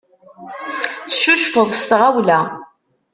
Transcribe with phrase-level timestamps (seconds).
[1.09, 2.39] Teccucfeḍ s tɣawla.